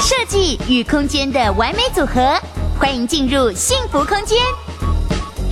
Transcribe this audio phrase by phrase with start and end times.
[0.00, 2.38] 设计与空间的完美组合，
[2.78, 4.38] 欢迎进入幸福空间，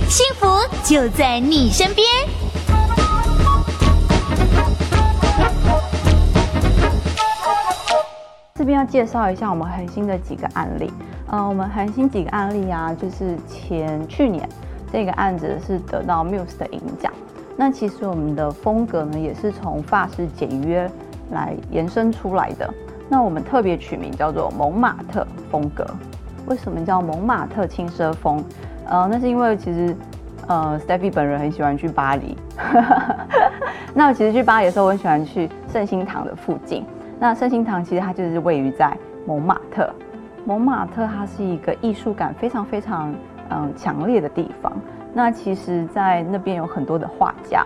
[0.07, 0.47] 幸福
[0.83, 2.07] 就在你身边。
[8.55, 10.93] 这边要介绍一下我们恒星的几个案例。
[11.27, 14.47] 呃，我们恒星几个案例啊，就是前去年
[14.91, 17.11] 这个案子是得到 Muse 的银奖。
[17.55, 20.89] 那其实我们的风格呢，也是从法式简约
[21.31, 22.71] 来延伸出来的。
[23.09, 25.85] 那我们特别取名叫做蒙马特风格。
[26.47, 28.43] 为什么叫蒙马特轻奢风？
[28.85, 29.95] 呃，那是因为其实
[30.47, 32.35] 呃，Stephy 本人很喜欢去巴黎。
[33.93, 36.83] 那其实去巴黎的时候，我很喜欢去圣心堂的附近。
[37.19, 39.89] 那圣心堂其实它就是位于在蒙马特。
[40.43, 43.13] 蒙马特它是一个艺术感非常非常
[43.49, 44.73] 嗯强烈的地方。
[45.13, 47.65] 那其实，在那边有很多的画家，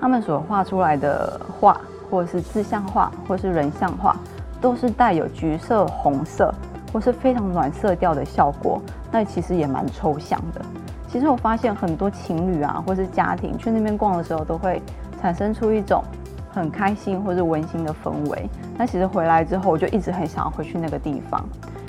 [0.00, 1.78] 他们所画出来的画，
[2.10, 4.16] 或者是自像画，或是人像画，
[4.60, 6.52] 都是带有橘色、红色，
[6.92, 8.80] 或是非常暖色调的效果。
[9.12, 10.62] 那其实也蛮抽象的。
[11.08, 14.80] 其实我发现很多情侣啊，或是家庭去那边逛的时候，都会
[15.20, 16.02] 产生出一种
[16.50, 18.48] 很开心或是温馨的氛围。
[18.78, 21.44] 那其实回来之后，我就一直很想要回去那个地方。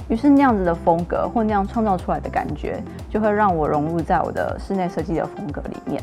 [0.09, 6.01] 于是那样子的风格，或那样创造出来的感觉，就会让我融入在我的室内设计的风格里面。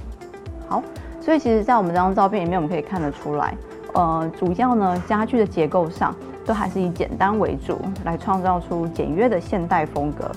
[0.69, 0.83] 好，
[1.21, 3.55] 所以其实，在我们这张照片里面，我们可以看得出来，
[3.95, 10.31] 呃，主要呢，家具的结构上都还是以简单为主，来创造出简约的现代风格。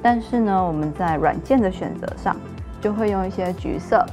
[0.00, 2.36] 但是呢，我们在软件的选择上，
[2.80, 4.06] 就会用一些橘色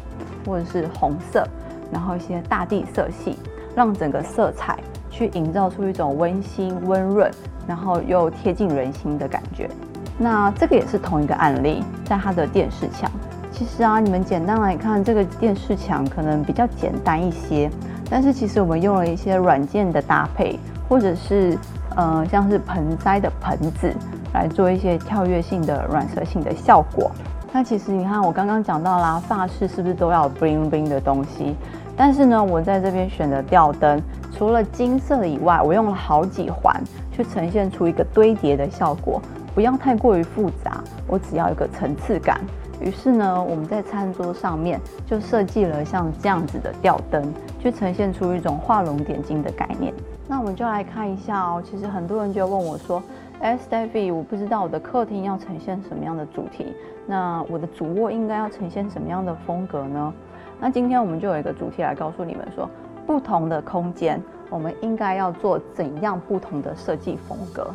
[0.48, 1.48] 或者是红色，
[1.92, 3.38] 然后一些大地色系，
[3.76, 4.80] 让整个色彩
[5.12, 7.32] 去营造出一种温馨温润。
[7.68, 9.70] 然后又贴近人心的感觉，
[10.18, 13.10] 那这个也是同一个案例，在它的电视墙。
[13.52, 17.72] 其实啊，你们简单来看，这个电视墙可能比较简单一些，
[18.10, 21.58] 但是其实我们用了一些软件的搭配，或者是
[21.96, 23.94] 呃像是盆栽的盆子，
[24.34, 27.10] 来做一些跳跃性的软色性的效果。
[27.54, 31.56] 那其实你看，我刚刚讲到啦，发饰是不是都要 bling bling 的东西？
[31.96, 34.02] 但是呢，我在这边选的吊灯，
[34.38, 36.76] 除了金色以外，我用了好几环。
[37.16, 39.22] 去呈现出一个堆叠的效果，
[39.54, 42.42] 不要太过于复杂，我只要一个层次感。
[42.82, 49.94] 于是呢，我们在餐桌上面就设计了像这样子的吊灯，去呈现出一种画龙点睛的概念。
[50.28, 51.64] 那我们就来看一下哦。
[51.64, 53.02] 其实很多人就问我说
[53.42, 56.74] ：“，Stephy，我不知道我的客厅要呈现什么样的主题，
[57.08, 60.14] 那我的主卧应该要呈现什么样的风格呢？”
[60.60, 62.70] 那今天我们就有一个主题来告诉你们说，
[63.08, 64.22] 不同的空间。
[64.50, 67.70] 我们应该要做怎样不同的设计风格？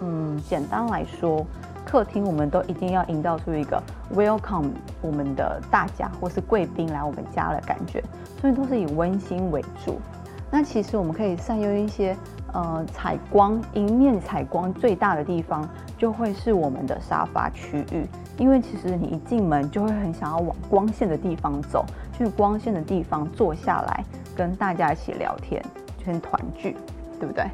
[0.00, 1.46] 嗯，简单来说，
[1.84, 3.80] 客厅我们都一定要营造出一个
[4.14, 4.70] welcome
[5.00, 8.02] 我们的大家或是贵宾来我们家的感觉，
[8.40, 10.00] 所以都是以温馨为主。
[10.50, 12.16] 那其实我们可以善用一些
[12.52, 24.04] 呃采光，迎面采光最大的地方就会是我们的沙发区域，因为其实你一进门就会很想要往光线的地方走，去光线的地方坐下来
[24.36, 25.64] 跟大家一起聊天。
[26.04, 26.76] 跟团聚，
[27.18, 27.44] 对不对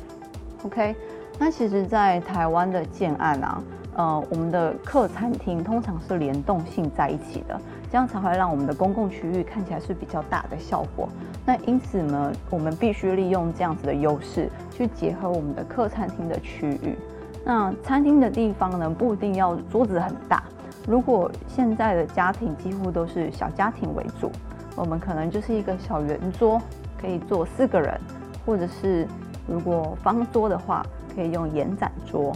[0.64, 0.94] ？OK，
[1.38, 3.62] 那其实，在台湾的建案啊，
[3.94, 7.58] 呃，我们的客餐厅通常是联动性在一起的，
[7.90, 11.08] 这样才会让我们的公共区域看起来是比较大的效果。
[11.46, 16.96] 那因此呢，我们必须利用这样子的优势，去结合我们的客餐厅的区域。
[17.42, 20.42] 那餐厅的地方呢，不一定要桌子很大。
[20.86, 24.30] 如果现在的家庭几乎都是小家庭为主，
[24.76, 26.60] 我们可能就是一个小圆桌，
[27.00, 27.98] 可以坐四个人。
[28.44, 29.06] 或者是
[29.46, 30.84] 如果方桌的话，
[31.14, 32.32] 可以用延展桌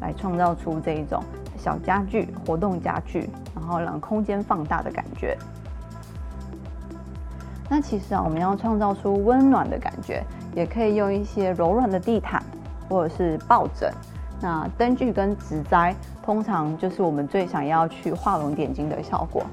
[0.00, 1.22] 来创造出这一种
[1.58, 5.36] 小家具、活动家具，然后让空间放大的感觉。
[7.68, 10.22] 那其实啊，我们要创造出温暖的感觉，
[10.54, 12.42] 也可以用一些柔软的地毯
[12.88, 13.90] 或者是抱枕。
[14.40, 19.44] 那灯具跟植栽，通常就是我们最想要去画龙点睛的效果。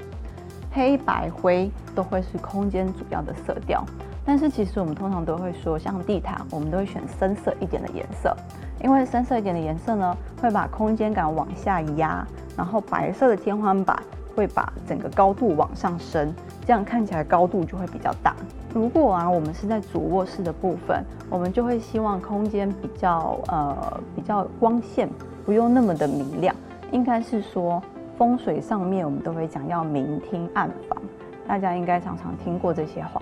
[0.71, 3.85] 黑白灰都会是空间主要的色调。
[4.25, 8.35] 但是其实我们通常都会说，像地毯，我们都会选深色一点的颜色，
[8.83, 12.25] 因为深色一点的颜色呢，会把空间感往下压，
[12.55, 13.97] 然后白色的天花板
[14.35, 16.31] 会把整个高度往上升，
[16.65, 18.35] 这样看起来高度就会比较大。
[18.71, 25.09] 如果啊，我们是在主卧室的部分，我们就会希望空间比较呃比较光线
[25.43, 26.55] 不用那么的明亮，
[26.91, 27.81] 应该是说
[28.15, 31.01] 风水上面我们都会讲要明厅暗房，
[31.47, 33.19] 大家应该常常听过这些话。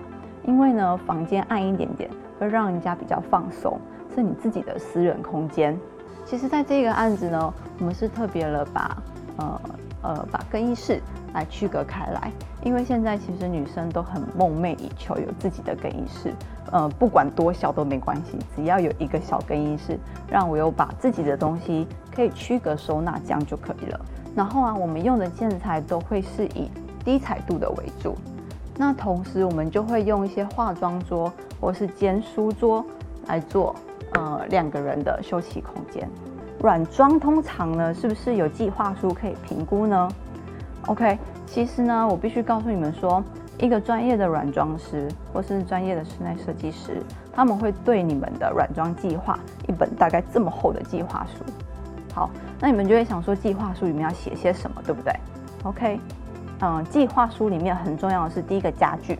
[0.48, 2.08] 因为呢，房间暗一点点
[2.38, 3.78] 会让人家比较放松，
[4.14, 5.78] 是你自己的私人空间。
[6.24, 8.96] 其实，在这个案子呢，我们是特别了把
[9.36, 9.60] 呃
[10.00, 11.02] 呃把更衣室
[11.34, 12.32] 来区隔开来。
[12.64, 16.32] 因为现在其实女生都很梦寐以求有自己的更衣室，
[16.72, 19.98] 呃，不管多小都没关系，只要有一个小更衣室，
[20.30, 24.00] 让我有把自己的东西可以区隔收纳，这样就可以了。
[24.34, 26.70] 然后啊，我们用的建材都会是以
[27.04, 28.16] 低彩度的为主。
[28.80, 31.30] 那同时，我们就会用一些化妆桌
[31.60, 32.84] 或是兼书桌
[33.26, 33.74] 来做
[34.12, 36.08] 呃两个人的休息空间。
[36.60, 40.08] 软装通常呢，是不是有计划书可以评估呢
[40.86, 43.22] ？OK，其实呢，我必须告诉你们说，
[43.58, 47.02] 一个专业的软装师或是专业的室内设计师，
[47.32, 49.36] 他们会对你们的软装计划
[49.66, 51.44] 一本大概这么厚的计划书。
[52.14, 55.12] 好，那你们就会想说，计划书里面要写些什么，对不对
[55.64, 55.98] ？OK。
[56.60, 59.18] 嗯，计划书里面很重要的是第一个家具，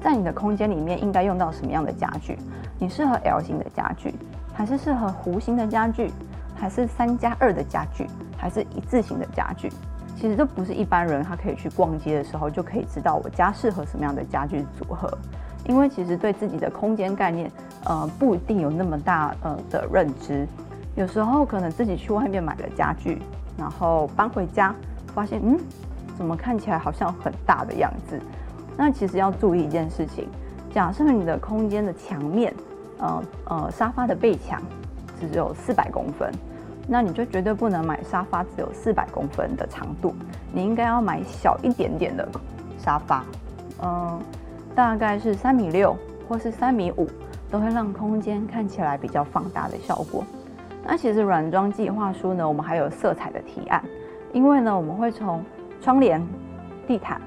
[0.00, 2.38] 在你的空间里面应该用到什么样的家具？
[2.78, 4.14] 你适合 L 型的家具，
[4.54, 6.12] 还是适合弧形的家具，
[6.54, 8.06] 还是三加二的家具，
[8.36, 9.72] 还是一字型的家具？
[10.14, 15.10] 其实这不是一般人他可以去逛街的时候就可以知道我家适合什么样的家具组合，
[15.66, 17.50] 因为其实对自己的空间概念，
[17.86, 20.46] 呃，不一定有那么大呃的认知，
[20.94, 23.20] 有时候可能自己去外面买了家具，
[23.56, 24.72] 然后搬回家，
[25.12, 25.58] 发现嗯。
[26.16, 28.20] 怎么看起来好像很大的样子？
[28.76, 30.26] 那其实要注意一件事情，
[30.72, 32.54] 假设你的空间的墙面，
[32.98, 34.62] 呃呃，沙发的背墙
[35.20, 36.32] 只有四百公分，
[36.88, 40.14] 那你就绝对不能买沙发只有四百公分的长度，
[40.52, 42.26] 你应该要买小一点点的
[42.78, 43.24] 沙发，
[43.82, 44.20] 嗯、
[44.74, 45.96] 大概是三米六
[46.28, 47.06] 或是三米五，
[47.50, 50.24] 都会让空间看起来比较放大的效果。
[50.84, 53.84] 那其实软装计划书呢，我们还有色彩的提案，
[54.32, 55.44] 因为呢，我们会从
[55.82, 56.24] 窗帘、
[56.86, 57.20] 地毯，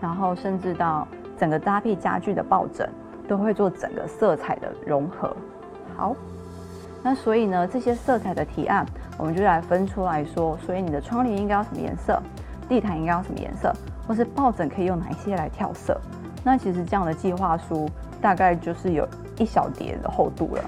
[0.00, 1.06] 然后甚至到
[1.38, 2.90] 整个搭配家具的抱枕，
[3.28, 5.34] 都会做整个色彩的融合。
[5.96, 6.16] 好，
[7.00, 8.84] 那所以呢，这些色彩的提案，
[9.16, 12.20] 我们就来分出来说，所以你的窗帘应该要什么颜色，
[12.68, 13.72] 地毯应该要什么颜色，
[14.08, 15.96] 或是抱枕可以用哪一些来跳色。
[16.42, 17.88] 那其实这样的计划书
[18.20, 19.06] 大概就是有
[19.38, 20.62] 一小叠的厚度了。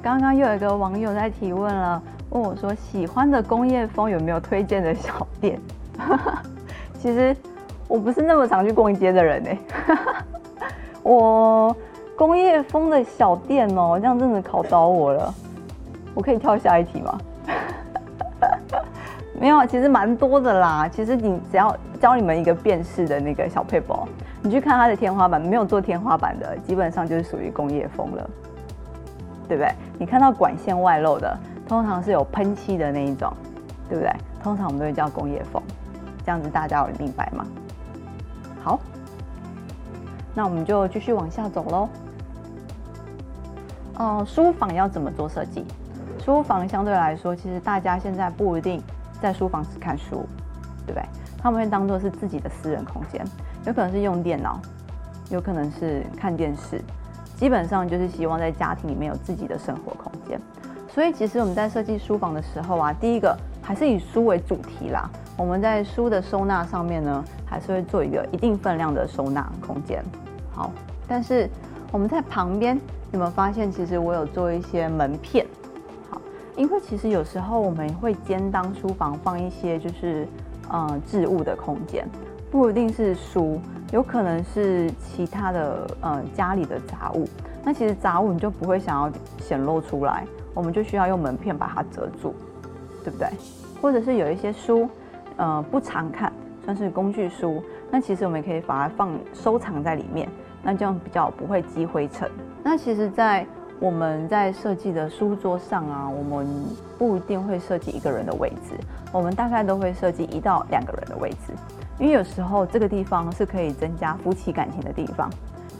[0.00, 2.00] 刚刚又有一个网友在提问了，
[2.30, 5.60] 问我说，喜欢的工业风有没有推荐的小店？
[7.00, 7.34] 其实
[7.88, 9.50] 我不是那么常去逛街的人呢。
[11.02, 11.74] 我
[12.14, 15.34] 工业风的小店哦，这样真的考倒我了。
[16.14, 17.18] 我可以跳下一题吗？
[19.40, 20.86] 没有，其实蛮多的啦。
[20.86, 23.94] 其实你只要教你们一个辨识的那个小撇步，
[24.42, 28.30] 你去看它的天花板，没有做天花板的，基本上就是属于工业风了，
[29.48, 29.72] 对不对？
[29.98, 33.32] 你看到管线外露的，通常是有喷漆的那一种，
[33.88, 34.12] 对不对？
[34.42, 35.62] 通常我们都会叫工业风。
[36.30, 37.44] 这样子大家有明白吗？
[38.62, 38.78] 好，
[40.32, 41.88] 那我们就继续往下走喽。
[43.98, 45.64] 哦，书房要怎么做设计？
[46.24, 48.80] 书房相对来说，其实大家现在不一定
[49.20, 50.24] 在书房只看书，
[50.86, 51.02] 对不对？
[51.36, 53.26] 他们会当做是自己的私人空间，
[53.66, 54.60] 有可能是用电脑，
[55.30, 56.80] 有可能是看电视，
[57.34, 60.40] 基本上就是希望在家庭里面有自己的生活空间。
[60.94, 63.36] 所以，其实我们在设计书房的时候啊，第一个
[63.70, 65.08] 还是以书为主题啦。
[65.36, 70.02] 我们在书的收纳上面呢，还是会做一个一定分量的收纳空间。
[70.52, 70.72] 好，
[71.06, 71.48] 但是
[71.92, 72.76] 我们在旁边
[73.12, 75.46] 有没有发现，其实我有做一些门片？
[76.10, 76.20] 好，
[76.56, 80.26] 因为其实有时候我们会兼当书房放一些就是
[80.68, 82.04] 呃置物的空间，
[82.50, 83.60] 不一定是书，
[83.92, 87.24] 有可能是其他的呃家里的杂物。
[87.62, 92.34] 那其实杂物你就不会想要显露出来，我们就需要用门片把它遮住，
[93.04, 93.28] 对不对？
[93.80, 94.88] 或者是有一些书。
[95.36, 96.30] 呃，不常看，
[96.66, 97.62] 算是工具书。
[97.90, 100.28] 那其实我们也可以把它放收藏在里面，
[100.62, 102.30] 那这样比较不会积灰尘。
[102.62, 103.46] 那其实，在
[103.78, 106.46] 我们在设计的书桌上啊，我们
[106.98, 108.74] 不一定会设计一个人的位置，
[109.14, 111.54] 我们大概都会设计一到两个人的位置，
[111.98, 115.30] 因为有时候这个地方是可以增加夫妻感情的地方。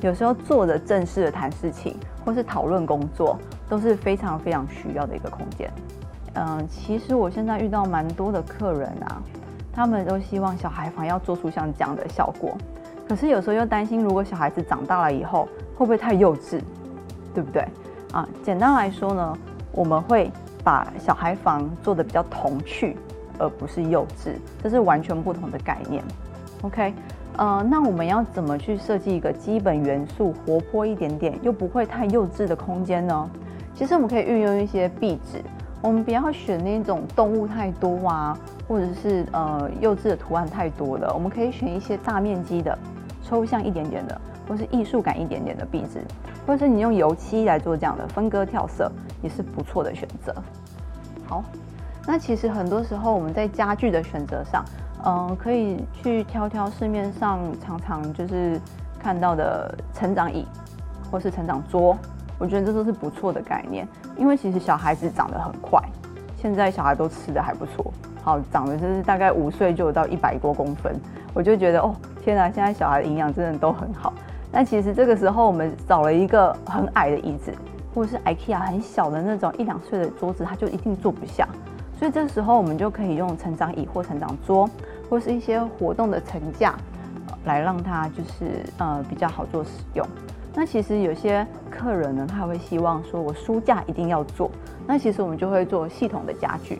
[0.01, 3.39] 有时候坐着正式的谈事情，或是讨论工作，
[3.69, 5.71] 都是非常非常需要的一个空间。
[6.35, 9.23] 嗯、其实我现在遇到蛮多的客人啊。
[9.73, 12.59] 他们都希望小孩房要做出像这样的效果，
[13.09, 16.61] 可是有时候又担心，如果小孩子长大了以后会不会太幼稚，
[17.33, 17.67] 对不对？
[18.13, 19.39] 啊，简单来说呢，
[19.71, 20.31] 我们会
[20.65, 22.97] 把小孩房做得比较童趣，
[23.39, 26.03] 而不是幼稚，这是完全不同的概念。
[26.63, 26.93] OK，
[27.37, 33.31] 呃，那我们要怎么去设计一个基本元素活泼一点点，又不会太幼稚的空间呢？
[33.73, 35.41] 其实我们可以运用一些壁纸。
[35.83, 41.11] 我们不要选那种动物太多啊，或者是呃幼稚的图案太多的。
[41.15, 42.79] 我们可以选一些大面积的、
[43.23, 46.03] 抽象一点点的，或是艺术感一点点的壁纸，
[46.47, 50.35] 或者是你用油漆来做这样的分割跳色，也是不错的选择。
[51.27, 51.43] 好，
[52.07, 54.63] 那其实很多时候我们在家具的选择上，
[55.07, 58.61] 嗯、可以去挑挑市面上常常就是
[58.99, 60.47] 看到的成长椅，
[61.11, 61.97] 或是成长桌，
[62.41, 63.87] 我觉得这都是不错的概念。
[64.17, 65.81] 因为其实小孩子长得很快，
[66.37, 67.93] 现在小孩都吃得还不错，
[68.25, 70.99] 好，长得就是大概五岁就有到一百多公分，
[71.33, 74.13] 我就觉得哦，天哪，现在小孩的营养真的都很好。
[74.51, 77.53] 但其实这个时候我们找了一个很矮的椅子，
[77.95, 81.47] 或者是 IKEA 很小的那种一两岁的桌子，他就一定坐不下。
[81.99, 84.69] 所以这时候我们就可以用成长椅或成长桌，
[85.09, 86.75] 或是一些活动的层架，
[87.45, 90.05] 来让它就是呃比较好做使用。
[90.55, 94.51] 那其实有些客人呢，他会希望说我书架一定要做，
[94.87, 96.79] 那其实我们就会做系统的家具，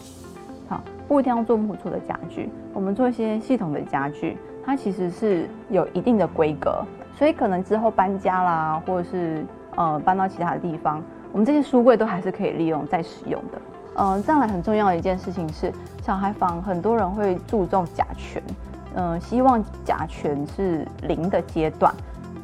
[0.69, 6.85] 好，不一定要做木做的家具，我们做一些系统的家具，它其实是有一定的规格，
[7.17, 9.45] 所以可能之后搬家啦，或者是
[9.77, 11.01] 呃搬到其他的地方，
[11.33, 13.59] 我们这些书柜都还是可以利用再使用的。
[13.95, 15.73] 嗯、呃，再来很重要的一件事情是，
[16.03, 18.43] 小孩房很多人会注重甲醛，
[18.95, 21.95] 嗯、希望甲醛是零的阶段。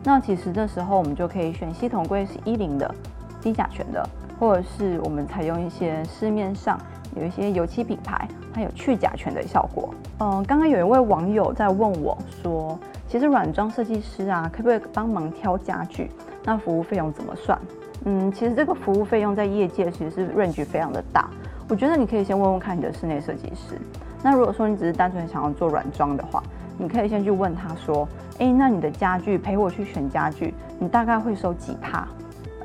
[0.07, 2.95] 那其实这时候我们就可以选系统柜是一零的
[3.43, 4.09] 低甲醛的，
[4.39, 6.79] 或者是我们采用一些市面上
[7.17, 9.93] 有一些油漆品牌，它有去甲醛的效果。
[10.21, 16.09] 嗯、刚刚有一位网友在问我说，其实软装设计师啊，可不可以帮忙挑家具？
[16.45, 17.59] 那服务费用怎么算？
[18.05, 21.29] 嗯，其实这个服务费用在业界其实是 range 非常的大。
[21.69, 23.77] 我觉得你可以先问问看你的室内设计师。
[24.23, 26.41] 那如果说你只是单纯想要做软装的话，
[26.79, 32.07] 你可以先去问他说：“诶，那你的家具陪我去选家具，你大概会收几趴？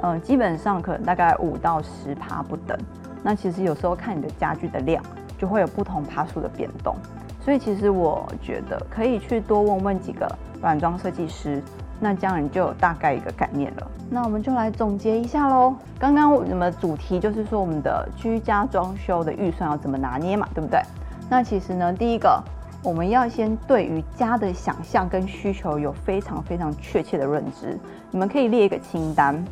[0.01, 2.77] 呃，基本上可能大概五到十趴不等。
[3.23, 5.03] 那其实有时候看你的家具的量，
[5.37, 6.95] 就会有不同趴数的变动。
[7.39, 10.27] 所以其实我觉得可以去多问问几个
[10.61, 11.61] 软装设计师。”
[12.03, 13.91] 那这样你就有大概一个概念了。
[14.09, 15.75] 那我们就来总结一下喽。
[15.99, 20.81] 刚刚我们主题就是说我们的居家装修的预算要怎么拿捏嘛，对不对？
[21.29, 22.43] 那其实呢，第一个
[22.83, 27.77] 我们要先对于家的想象跟需求有非常非常确切的认知。
[28.09, 29.43] 你们可以列一个清单。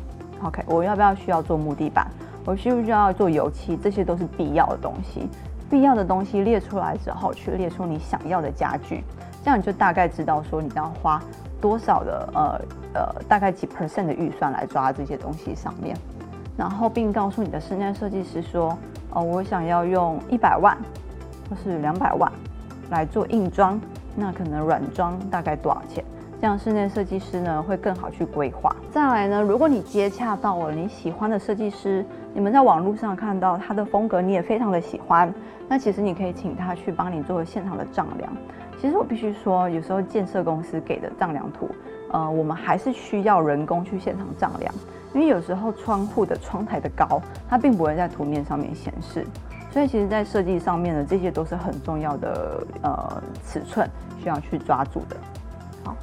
[0.42, 2.06] OK，我要不要需要做木地板？
[2.44, 3.76] 我需不需要做油漆？
[3.76, 5.28] 这些都是必要的东西。
[5.70, 9.04] 必要的东西列出来之后，去列出你想要的家具，
[9.44, 11.22] 这样你就大概知道说你要花。
[11.60, 12.60] 多少的呃
[12.94, 15.94] 呃大概几 percent 的预算来抓这些东西上面，
[16.56, 18.76] 然后并告诉你的室内设计师说，
[19.10, 20.74] 哦，我想要用一百万
[21.50, 22.32] 或是两百万
[22.90, 23.80] 来做硬装，
[24.14, 26.04] 那可能软装大概多少钱？
[26.40, 28.74] 这样室内设计师呢会更好去规划。
[28.90, 35.32] 再来呢，如果你接洽到了你喜欢的设计师，你们在网络上看到他的风格，你也非常的喜欢，
[35.68, 38.32] 那其实你可以请他去帮你做现场的丈量。
[38.80, 41.68] 其实我必须说，有时候建设公司给的丈量图，
[42.10, 44.74] 呃，我们还是需要人工去现场丈量，
[45.12, 47.20] 因为有时候窗户的窗台的高，
[47.50, 49.26] 它并不会在图面上面显示，
[49.70, 53.88] 所以其实在设计上面呢，这些都是很重要的呃尺寸
[54.22, 55.16] 需要去抓住的。
[55.84, 55.96] 好，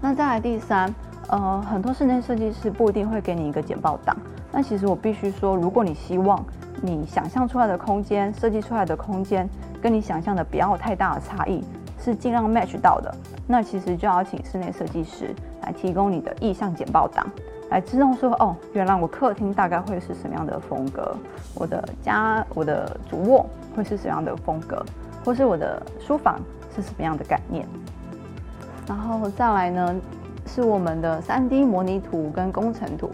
[0.00, 0.92] 那再来第三，
[1.28, 4.16] 呃，很多室内设计师不一定会给你一个简报档，
[4.50, 6.44] 那其实我必须说，如果你希望
[6.80, 9.48] 你想象出来的空间，设计出来的空间
[9.80, 11.64] 跟你想象的不要太大的差异。
[12.04, 13.14] 是尽量 match 到的，
[13.46, 17.24] 那其实就要请室内设计师来提供你的意向简报档，
[17.72, 21.16] 来知道说哦，原来我客厅大概会是什么样的风格，
[21.54, 24.84] 我的家我的主卧会是什么样的风格，
[25.24, 26.38] 或是我的书房
[26.76, 27.66] 是什么样的概念。
[28.86, 29.94] 然后再来呢，
[30.46, 33.10] 是我们的 3D 模拟图跟工程图。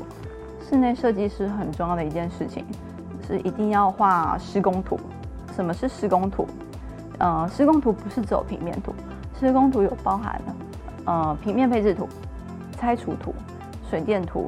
[0.68, 2.64] 室内设计师很重要的一件事情
[3.26, 4.98] 是一定要画施工图。
[5.54, 6.46] 什么是施工图？
[7.18, 8.92] 呃，施工图不是只有平面图，
[9.38, 10.40] 施工图有包含，
[11.04, 12.08] 呃，平面配置图、
[12.72, 13.32] 拆除图、
[13.88, 14.46] 水电图、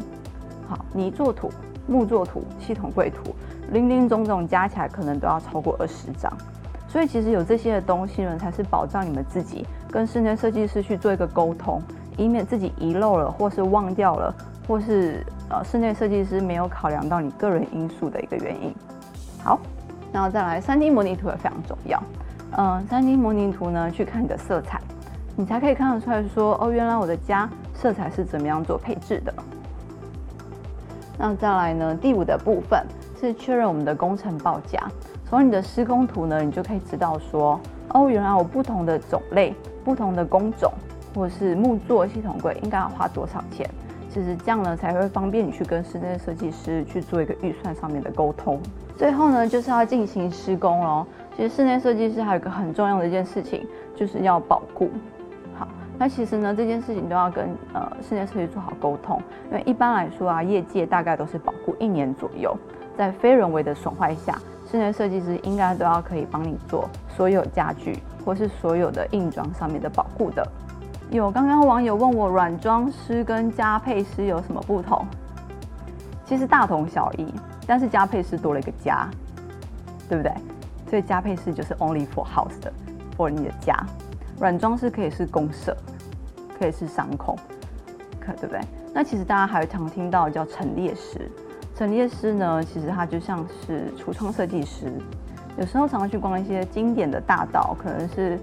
[0.68, 1.50] 好泥作图、
[1.86, 3.34] 木作图、系统柜图，
[3.72, 6.32] 林林总总加起来可能都要超过二十张。
[6.88, 11.80] 所以其实有这些的东西呢，才是保障你们自己跟室内设计师去做一个沟通，
[12.16, 14.34] 以免自己遗漏了，或是忘掉了，
[14.66, 18.74] 或是呃室内设计师没有考量到你个人因素的一个原因。
[19.44, 19.58] 好，
[20.12, 22.02] 然后再来，3D 模拟图也非常重要。
[22.56, 24.80] 嗯，3D 模拟图呢，去看你的色彩，
[25.36, 27.48] 你才可以看得出来说，哦，原来我的家
[27.80, 29.32] 色彩是怎么样做配置的。
[31.18, 32.84] 那再来呢，第五的部分
[33.18, 34.78] 是确认我们的工程报价。
[35.26, 37.58] 从你的施工图呢，你就可以知道说，
[37.94, 40.70] 哦，原来我不同的种类、不同的工种，
[41.14, 43.68] 或是木作系统柜应该要花多少钱。
[44.10, 48.60] 其实这样呢，才会方便你去跟室内设计师去做一个预算上面的沟通。
[48.98, 51.06] 最后呢，就是要进行施工咯。
[51.36, 54.90] 其实室内设计师还有一个很重要的一件事情，就是要保固。
[56.00, 62.56] 那其实呢，这件事情都要跟呃室内设计做好沟通，因为一般来说啊，业界大概都是保护一年左右，
[62.96, 64.38] 在非人为的损坏下，
[64.70, 70.42] 室内设计师应该都要可以帮你做所有家具或是所有的硬装上面的保护的。
[71.10, 75.04] 有刚刚网友问我软装师跟加配师有什么不同？
[76.24, 77.26] 其实大同小异，
[77.66, 79.06] 但是加配师多了一个加，
[80.08, 80.32] 对不对？
[80.88, 82.72] 所以加配师就是 only for house 的
[83.18, 83.76] ，for 你的家。
[84.38, 85.76] 软装师可以是公设，
[86.60, 87.34] 可以是商空，
[88.20, 88.60] 可对不对？
[88.92, 91.18] 那其实大家还常听到叫陈列师，
[91.74, 94.92] 陈列师呢，其实他就像是橱窗设计师。
[95.56, 98.38] 有时候常常去逛一些经典的大道，可能是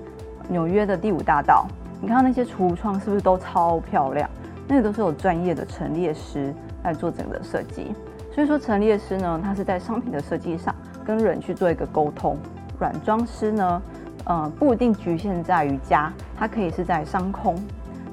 [0.49, 1.67] 纽约的第五大道，
[2.01, 4.27] 你看到那些橱窗是不是都超漂亮？
[4.67, 6.51] 那个都是有专业的陈列师
[6.83, 7.93] 来做整个设计。
[8.33, 10.73] 所以说陈列师呢，他是在商品的设计上
[11.05, 12.35] 跟人去做一个沟通。
[12.79, 13.81] 软装师呢，
[14.25, 17.55] 呃，不一定局限在于家，它可以是在商空。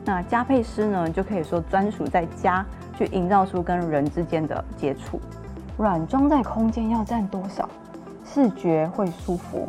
[0.04, 2.64] 那加配师呢，就可以说专属在家
[2.96, 5.20] 去营造出跟人之间的接触。
[5.76, 7.68] 软装在空间要占多少？
[8.24, 9.66] 视觉会舒服。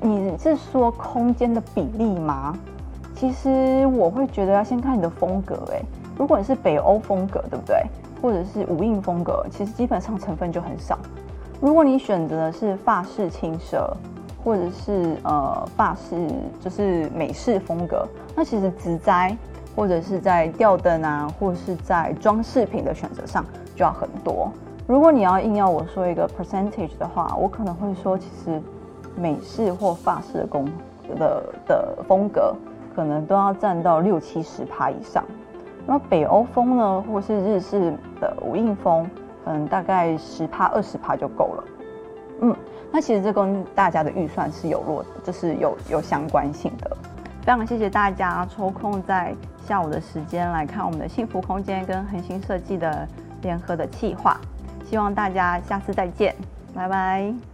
[0.00, 2.54] 你是说空间的比例吗？
[3.14, 5.54] 其实我会觉得要先看你的风格。
[5.72, 5.82] 诶，
[6.18, 7.84] 如果你是北欧风格，对不对？
[8.20, 10.98] 或者是无印风格，其实基本上成分就很少。
[11.60, 13.88] 如果你选择的是法式轻奢，
[14.44, 16.14] 或者是呃法式
[16.60, 19.34] 就是美式风格，那其实植栽
[19.74, 24.52] 或者是在吊灯啊，或者是在装饰品的选择上就要很多。
[24.86, 28.60] 如果你要硬要我说一个 percentage 的话，我可能会说，其实
[29.16, 30.66] 美式或法式的工
[31.18, 32.54] 的的风格，
[32.94, 35.24] 可能都要占到六七十趴以上。
[35.86, 39.08] 那北欧风呢，或是日式的无印风，
[39.46, 41.64] 嗯，大概十趴二十趴就够了。
[42.40, 42.56] 嗯，
[42.94, 46.96] 那其实这跟大家的预算是有落的，就是有有相关性的。
[47.40, 49.34] 非常谢谢大家抽空在
[49.66, 53.06] 下午的时间来看我们的幸福空间跟恒星设计的
[53.42, 54.40] 联合的企划。
[54.88, 56.36] 希望大家下次再见，
[56.72, 57.53] 拜拜。